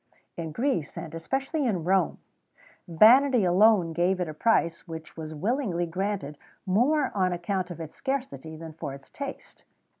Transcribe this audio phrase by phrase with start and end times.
[0.35, 2.17] In Greece, and especially in Rome,
[2.87, 7.97] vanity alone gave it a price which was willingly granted, more on account of its
[7.97, 9.63] scarcity than for its taste.